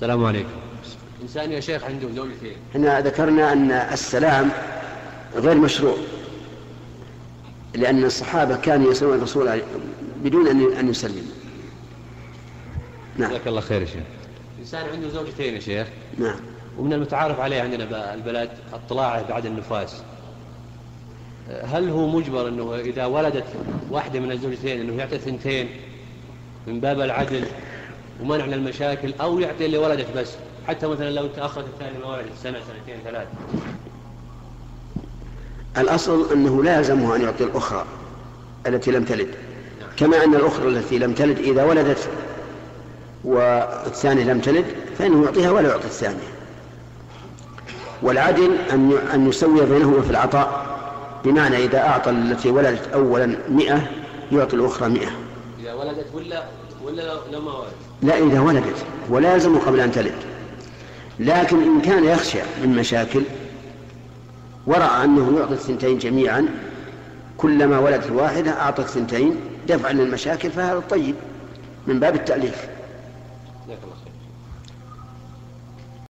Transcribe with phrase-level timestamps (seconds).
[0.00, 0.48] السلام عليكم.
[1.22, 4.50] إنسان يا شيخ عنده زوجتين إحنا ذكرنا أن السلام
[5.34, 5.96] غير مشروع
[7.74, 9.60] لأن الصحابة كانوا يسلمون الرسول
[10.24, 11.30] بدون أن أن يسلم.
[13.16, 13.30] نعم.
[13.30, 14.02] جزاك الله خير يا شيخ.
[14.60, 15.86] إنسان عنده زوجتين يا شيخ.
[16.18, 16.40] نعم.
[16.78, 20.02] ومن المتعارف عليه عندنا البلد الطلاعة بعد النفاس.
[21.64, 23.46] هل هو مجبر أنه إذا ولدت
[23.90, 25.68] واحدة من الزوجتين أنه يعطي ثنتين
[26.66, 27.44] من باب العدل؟
[28.22, 30.32] ومنع من المشاكل أو يعطي اللي ولدت بس.
[30.68, 33.28] حتى مثلا لو تأخرت الثانية ما ولدت سنة سنتين ثلاث
[35.78, 37.84] الأصل أنه لا يلزمه أن يعطي الأخرى
[38.66, 39.28] التي لم تلد.
[39.96, 42.08] كما أن الأخرى التي لم تلد إذا ولدت
[43.24, 44.64] والثانية لم تلد
[44.98, 46.28] فإنه يعطيها ولا يعطي الثانية.
[48.02, 50.66] والعدل أن أن يسوي بينهما في العطاء
[51.24, 53.90] بمعنى إذا أعطى التي ولدت أولا مئة
[54.32, 55.10] يعطي الأخرى مئة.
[55.60, 56.44] إذا ولدت ولا
[56.84, 57.02] ولا
[57.32, 60.14] لو ما ولدت لا إذا ولدت ولا يلزم قبل أن تلد.
[61.18, 63.22] لكن إن كان يخشى من مشاكل
[64.66, 66.48] ورأى أنه يعطي الثنتين جميعا
[67.38, 69.36] كلما ولدت الواحدة أعطى الثنتين
[69.68, 71.14] دفعا للمشاكل فهذا طيب
[71.86, 72.68] من باب التأليف.
[73.66, 74.12] جزاك الله خير.